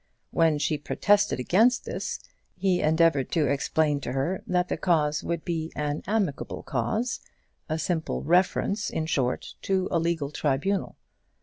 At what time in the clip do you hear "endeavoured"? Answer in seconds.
2.81-3.31